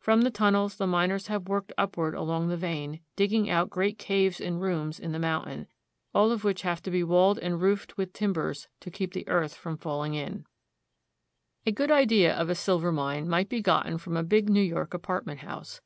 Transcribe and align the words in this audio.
From 0.00 0.22
the 0.22 0.30
tunnels 0.32 0.74
the 0.74 0.88
miners 0.88 1.28
have 1.28 1.46
worked 1.46 1.72
upward 1.78 2.12
along 2.16 2.48
the 2.48 2.56
vein, 2.56 2.98
digging 3.14 3.48
out 3.48 3.70
great 3.70 3.96
caves 3.96 4.40
and 4.40 4.60
rooms 4.60 4.98
in 4.98 5.12
the 5.12 5.20
mountain, 5.20 5.68
all 6.12 6.32
of 6.32 6.42
which 6.42 6.62
have 6.62 6.82
to 6.82 6.90
be 6.90 7.04
walled 7.04 7.38
and 7.38 7.62
roofed 7.62 7.96
with 7.96 8.12
timbers 8.12 8.66
to 8.80 8.90
keep 8.90 9.12
the 9.14 9.28
earth 9.28 9.54
from 9.54 9.76
falling 9.78 10.14
in. 10.14 10.44
250 11.64 11.72
THE 11.72 11.72
ROCKY 11.76 11.76
MOUNTAIN 11.76 11.76
REGION. 11.76 11.76
A 11.76 11.78
good 11.78 11.90
idea 11.92 12.36
of 12.36 12.50
a 12.50 12.54
silver 12.60 12.90
mine 12.90 13.28
might 13.28 13.48
be 13.48 13.62
gotten 13.62 13.98
from 13.98 14.16
a 14.16 14.24
big 14.24 14.50
New 14.50 14.60
York 14.60 14.94
apartment 14.94 15.40
house. 15.42 15.80